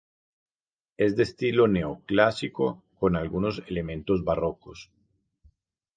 Es 0.97 1.15
de 1.15 1.21
estilo 1.21 1.67
neoclásico 1.67 2.83
con 2.97 3.15
algunos 3.15 3.61
elementos 3.67 4.23
barrocos. 4.23 4.89